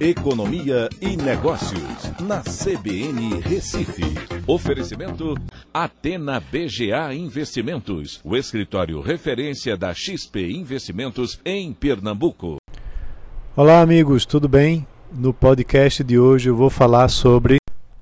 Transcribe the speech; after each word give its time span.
Economia 0.00 0.88
e 0.98 1.14
Negócios, 1.14 2.10
na 2.20 2.40
CBN 2.40 3.38
Recife. 3.42 4.02
Oferecimento 4.46 5.34
Atena 5.74 6.40
BGA 6.40 7.12
Investimentos, 7.12 8.18
o 8.24 8.34
escritório 8.34 9.02
referência 9.02 9.76
da 9.76 9.92
XP 9.92 10.52
Investimentos 10.52 11.38
em 11.44 11.74
Pernambuco. 11.74 12.56
Olá, 13.54 13.82
amigos, 13.82 14.24
tudo 14.24 14.48
bem? 14.48 14.86
No 15.12 15.34
podcast 15.34 16.02
de 16.02 16.18
hoje 16.18 16.48
eu 16.48 16.56
vou 16.56 16.70
falar 16.70 17.08
sobre 17.08 17.58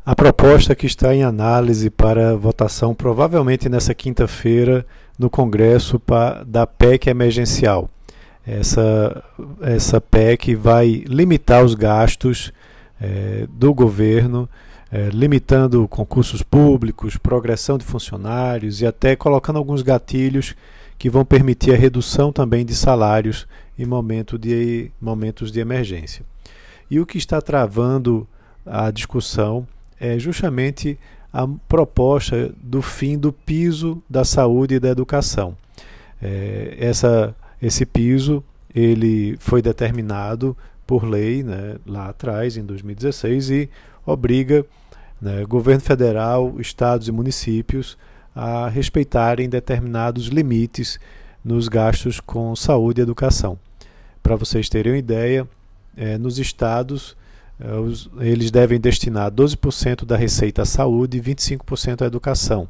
a 0.06 0.14
proposta 0.14 0.76
que 0.76 0.86
está 0.86 1.12
em 1.12 1.24
análise 1.24 1.90
para 1.90 2.36
votação, 2.36 2.94
provavelmente 2.94 3.68
nessa 3.68 3.92
quinta-feira, 3.92 4.86
no 5.18 5.28
Congresso 5.28 6.00
da 6.46 6.64
PEC 6.64 7.10
emergencial. 7.10 7.90
Essa, 8.48 9.22
essa 9.60 10.00
PEC 10.00 10.54
vai 10.54 11.04
limitar 11.06 11.62
os 11.62 11.74
gastos 11.74 12.50
é, 12.98 13.46
do 13.50 13.74
governo, 13.74 14.48
é, 14.90 15.10
limitando 15.10 15.86
concursos 15.86 16.42
públicos, 16.42 17.18
progressão 17.18 17.76
de 17.76 17.84
funcionários 17.84 18.80
e 18.80 18.86
até 18.86 19.14
colocando 19.14 19.58
alguns 19.58 19.82
gatilhos 19.82 20.54
que 20.98 21.10
vão 21.10 21.26
permitir 21.26 21.74
a 21.74 21.76
redução 21.76 22.32
também 22.32 22.64
de 22.64 22.74
salários 22.74 23.46
em 23.78 23.84
momento 23.84 24.38
de, 24.38 24.90
momentos 24.98 25.52
de 25.52 25.60
emergência. 25.60 26.24
E 26.90 26.98
o 26.98 27.04
que 27.04 27.18
está 27.18 27.42
travando 27.42 28.26
a 28.64 28.90
discussão 28.90 29.68
é 30.00 30.18
justamente 30.18 30.98
a 31.30 31.46
proposta 31.68 32.50
do 32.62 32.80
fim 32.80 33.18
do 33.18 33.30
piso 33.30 34.02
da 34.08 34.24
saúde 34.24 34.76
e 34.76 34.80
da 34.80 34.88
educação. 34.88 35.54
É, 36.20 36.76
essa 36.80 37.36
esse 37.60 37.84
piso 37.84 38.42
ele 38.74 39.36
foi 39.38 39.62
determinado 39.62 40.56
por 40.86 41.04
lei 41.04 41.42
né, 41.42 41.76
lá 41.86 42.08
atrás, 42.08 42.56
em 42.56 42.64
2016, 42.64 43.50
e 43.50 43.70
obriga 44.06 44.64
né, 45.20 45.44
governo 45.44 45.80
federal, 45.80 46.60
estados 46.60 47.08
e 47.08 47.12
municípios 47.12 47.98
a 48.34 48.68
respeitarem 48.68 49.48
determinados 49.48 50.26
limites 50.26 50.98
nos 51.44 51.68
gastos 51.68 52.20
com 52.20 52.54
saúde 52.54 53.00
e 53.00 53.02
educação. 53.02 53.58
Para 54.22 54.36
vocês 54.36 54.68
terem 54.68 54.92
uma 54.92 54.98
ideia, 54.98 55.46
é, 55.96 56.16
nos 56.16 56.38
estados 56.38 57.16
é, 57.60 57.72
os, 57.74 58.08
eles 58.20 58.50
devem 58.50 58.78
destinar 58.78 59.32
12% 59.32 60.04
da 60.04 60.16
receita 60.16 60.62
à 60.62 60.64
saúde 60.64 61.18
e 61.18 61.20
25% 61.20 62.02
à 62.02 62.06
educação. 62.06 62.68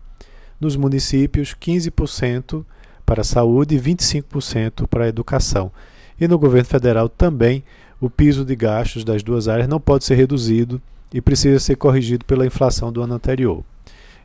Nos 0.61 0.77
municípios, 0.77 1.55
15% 1.55 2.65
para 3.09 3.23
a 3.23 3.25
saúde 3.25 3.75
e 3.75 3.81
25% 3.81 4.87
para 4.87 5.05
a 5.05 5.09
educação. 5.09 5.73
E 6.21 6.29
no 6.29 6.39
governo 6.39 6.69
federal 6.69 7.09
também 7.09 7.65
o 7.99 8.11
piso 8.11 8.45
de 8.45 8.55
gastos 8.55 9.03
das 9.03 9.23
duas 9.23 9.49
áreas 9.49 9.67
não 9.67 9.81
pode 9.81 10.05
ser 10.05 10.15
reduzido 10.15 10.81
e 11.13 11.19
precisa 11.23 11.59
ser 11.59 11.77
corrigido 11.77 12.27
pela 12.27 12.45
inflação 12.45 12.93
do 12.93 13.03
ano 13.03 13.15
anterior. 13.15 13.65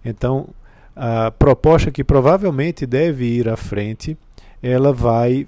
Então, 0.03 0.49
a 0.93 1.31
proposta 1.31 1.91
que 1.91 2.03
provavelmente 2.03 2.85
deve 2.85 3.23
ir 3.23 3.47
à 3.47 3.55
frente, 3.55 4.17
ela 4.61 4.91
vai 4.91 5.47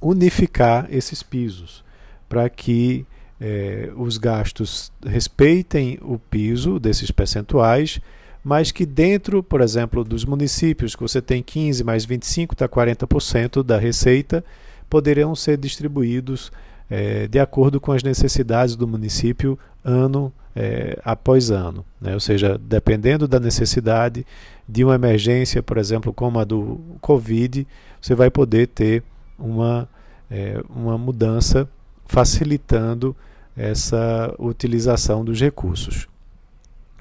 unificar 0.00 0.88
esses 0.90 1.22
pisos 1.22 1.84
para 2.28 2.48
que 2.50 3.06
eh, 3.40 3.92
os 3.96 4.18
gastos 4.18 4.90
respeitem 5.06 6.00
o 6.02 6.18
piso 6.18 6.80
desses 6.80 7.12
percentuais 7.12 8.00
mas 8.44 8.72
que 8.72 8.84
dentro, 8.84 9.42
por 9.42 9.60
exemplo, 9.60 10.02
dos 10.02 10.24
municípios 10.24 10.96
que 10.96 11.02
você 11.02 11.22
tem 11.22 11.42
15 11.42 11.84
mais 11.84 12.04
25 12.04 12.56
dá 12.56 12.68
40% 12.68 13.62
da 13.62 13.78
receita, 13.78 14.44
poderão 14.90 15.34
ser 15.34 15.56
distribuídos 15.56 16.50
é, 16.90 17.26
de 17.26 17.38
acordo 17.38 17.80
com 17.80 17.92
as 17.92 18.02
necessidades 18.02 18.76
do 18.76 18.86
município 18.86 19.58
ano 19.84 20.32
é, 20.54 20.98
após 21.04 21.50
ano. 21.50 21.84
Né? 22.00 22.14
Ou 22.14 22.20
seja, 22.20 22.58
dependendo 22.58 23.26
da 23.26 23.40
necessidade 23.40 24.26
de 24.68 24.84
uma 24.84 24.94
emergência, 24.94 25.62
por 25.62 25.78
exemplo, 25.78 26.12
como 26.12 26.38
a 26.38 26.44
do 26.44 26.80
Covid, 27.00 27.66
você 28.00 28.14
vai 28.14 28.30
poder 28.30 28.66
ter 28.68 29.02
uma, 29.38 29.88
é, 30.30 30.62
uma 30.68 30.98
mudança 30.98 31.68
facilitando 32.06 33.16
essa 33.56 34.34
utilização 34.38 35.24
dos 35.24 35.40
recursos. 35.40 36.06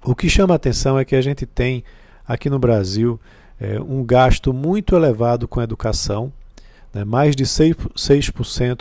O 0.03 0.15
que 0.15 0.27
chama 0.27 0.53
a 0.53 0.55
atenção 0.55 0.97
é 0.97 1.05
que 1.05 1.15
a 1.15 1.21
gente 1.21 1.45
tem 1.45 1.83
aqui 2.27 2.49
no 2.49 2.57
Brasil 2.57 3.19
é, 3.59 3.79
um 3.79 4.03
gasto 4.03 4.51
muito 4.51 4.95
elevado 4.95 5.47
com 5.47 5.61
educação, 5.61 6.33
né, 6.91 7.03
mais 7.03 7.35
de 7.35 7.43
6%, 7.45 7.91
6 7.95 8.31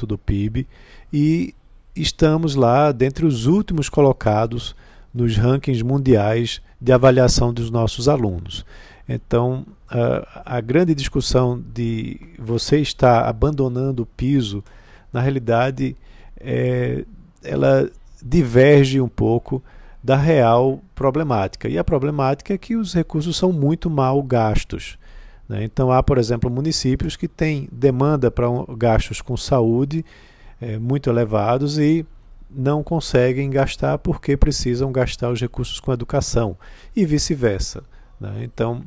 do 0.09 0.17
PIB, 0.17 0.67
e 1.13 1.55
estamos 1.95 2.55
lá 2.55 2.91
dentre 2.91 3.27
os 3.27 3.45
últimos 3.45 3.91
colocados 3.91 4.75
nos 5.13 5.37
rankings 5.37 5.85
mundiais 5.85 6.63
de 6.81 6.91
avaliação 6.91 7.53
dos 7.53 7.71
nossos 7.71 8.09
alunos. 8.09 8.65
Então, 9.07 9.67
a, 9.91 10.57
a 10.57 10.61
grande 10.63 10.95
discussão 10.95 11.63
de 11.75 12.19
você 12.39 12.79
estar 12.79 13.29
abandonando 13.29 14.05
o 14.05 14.07
piso, 14.07 14.65
na 15.13 15.21
realidade, 15.21 15.95
é, 16.41 17.05
ela 17.45 17.91
diverge 18.23 19.03
um 19.03 19.09
pouco 19.09 19.63
da 20.03 20.17
real 20.17 20.81
problemática. 20.95 21.69
E 21.69 21.79
a 21.79 21.85
problemática 21.85 22.55
é 22.55 22.59
que 22.59 22.77
os 22.77 22.95
recursos 22.95 23.37
são 23.37 23.53
muito 23.53 23.91
mal 23.91 24.23
gastos. 24.23 24.99
Né? 25.49 25.65
Então, 25.65 25.91
há, 25.91 26.03
por 26.03 26.17
exemplo, 26.17 26.51
municípios 26.51 27.17
que 27.17 27.29
têm 27.29 27.69
demanda 27.71 28.31
para 28.31 28.47
gastos 28.77 29.21
com 29.21 29.37
saúde 29.37 30.05
é, 30.61 30.79
muito 30.79 31.11
elevados 31.11 31.79
e 31.79 32.07
não 32.51 32.83
conseguem 32.83 33.49
gastar 33.51 33.99
porque 33.99 34.37
precisam 34.37 34.91
gastar 34.91 35.31
os 35.31 35.41
recursos 35.41 35.79
com 35.81 35.93
educação 35.93 36.57
e 36.95 37.05
vice-versa. 37.05 37.83
Né? 38.21 38.43
Então, 38.43 38.83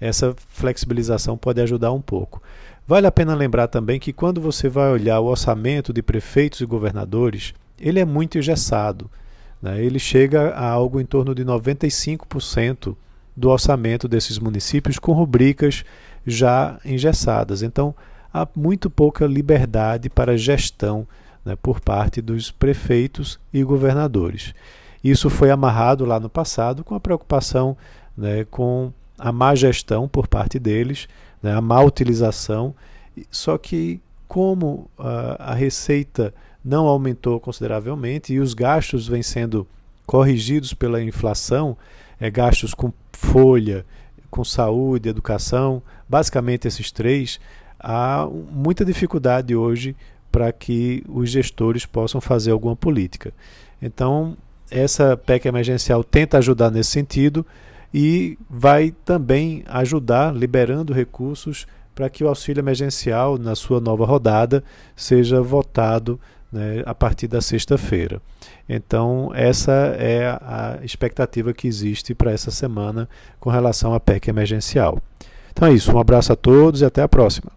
essa 0.00 0.34
flexibilização 0.48 1.36
pode 1.36 1.60
ajudar 1.60 1.92
um 1.92 2.00
pouco. 2.00 2.42
Vale 2.86 3.06
a 3.06 3.12
pena 3.12 3.34
lembrar 3.34 3.68
também 3.68 3.98
que 3.98 4.12
quando 4.12 4.40
você 4.40 4.68
vai 4.68 4.90
olhar 4.90 5.20
o 5.20 5.26
orçamento 5.26 5.92
de 5.92 6.02
prefeitos 6.02 6.60
e 6.60 6.66
governadores, 6.66 7.54
ele 7.80 7.98
é 7.98 8.04
muito 8.04 8.38
engessado. 8.38 9.10
Né? 9.64 9.82
Ele 9.82 9.98
chega 9.98 10.50
a 10.50 10.68
algo 10.68 11.00
em 11.00 11.06
torno 11.06 11.34
de 11.34 11.42
95% 11.42 12.94
do 13.34 13.48
orçamento 13.48 14.06
desses 14.06 14.38
municípios 14.38 14.98
com 14.98 15.12
rubricas 15.12 15.86
já 16.26 16.78
engessadas. 16.84 17.62
Então, 17.62 17.94
há 18.32 18.46
muito 18.54 18.90
pouca 18.90 19.24
liberdade 19.24 20.10
para 20.10 20.36
gestão 20.36 21.08
né, 21.42 21.56
por 21.56 21.80
parte 21.80 22.20
dos 22.20 22.50
prefeitos 22.50 23.40
e 23.54 23.64
governadores. 23.64 24.54
Isso 25.02 25.30
foi 25.30 25.50
amarrado 25.50 26.04
lá 26.04 26.20
no 26.20 26.28
passado 26.28 26.84
com 26.84 26.94
a 26.94 27.00
preocupação 27.00 27.74
né, 28.14 28.44
com 28.50 28.92
a 29.18 29.32
má 29.32 29.54
gestão 29.54 30.06
por 30.06 30.28
parte 30.28 30.58
deles, 30.58 31.08
né, 31.42 31.54
a 31.54 31.60
má 31.62 31.80
utilização. 31.80 32.74
Só 33.30 33.56
que, 33.56 33.98
como 34.28 34.90
a, 34.98 35.52
a 35.52 35.54
receita 35.54 36.34
não 36.64 36.86
aumentou 36.86 37.38
consideravelmente 37.38 38.32
e 38.32 38.40
os 38.40 38.54
gastos 38.54 39.06
vêm 39.06 39.22
sendo 39.22 39.66
corrigidos 40.06 40.72
pela 40.72 41.02
inflação, 41.02 41.76
é, 42.18 42.30
gastos 42.30 42.72
com 42.72 42.92
folha, 43.12 43.84
com 44.30 44.42
saúde, 44.42 45.08
educação, 45.08 45.82
basicamente 46.08 46.66
esses 46.66 46.90
três, 46.90 47.38
há 47.78 48.26
muita 48.50 48.84
dificuldade 48.84 49.54
hoje 49.54 49.94
para 50.32 50.50
que 50.50 51.04
os 51.08 51.30
gestores 51.30 51.86
possam 51.86 52.20
fazer 52.20 52.50
alguma 52.50 52.74
política. 52.74 53.32
Então, 53.80 54.36
essa 54.70 55.16
PEC 55.16 55.46
emergencial 55.46 56.02
tenta 56.02 56.38
ajudar 56.38 56.70
nesse 56.70 56.90
sentido 56.90 57.46
e 57.92 58.36
vai 58.50 58.92
também 59.04 59.62
ajudar 59.66 60.34
liberando 60.34 60.92
recursos 60.92 61.66
para 61.94 62.10
que 62.10 62.24
o 62.24 62.28
auxílio 62.28 62.60
emergencial, 62.60 63.38
na 63.38 63.54
sua 63.54 63.80
nova 63.80 64.04
rodada, 64.04 64.64
seja 64.96 65.40
votado 65.40 66.18
né, 66.54 66.82
a 66.86 66.94
partir 66.94 67.26
da 67.26 67.40
sexta-feira. 67.40 68.22
Então, 68.68 69.30
essa 69.34 69.72
é 69.98 70.28
a 70.28 70.78
expectativa 70.82 71.52
que 71.52 71.66
existe 71.66 72.14
para 72.14 72.30
essa 72.30 72.50
semana 72.50 73.08
com 73.40 73.50
relação 73.50 73.92
à 73.92 74.00
PEC 74.00 74.28
emergencial. 74.28 74.98
Então 75.52 75.68
é 75.68 75.72
isso, 75.72 75.94
um 75.94 75.98
abraço 75.98 76.32
a 76.32 76.36
todos 76.36 76.80
e 76.80 76.84
até 76.84 77.02
a 77.02 77.08
próxima. 77.08 77.52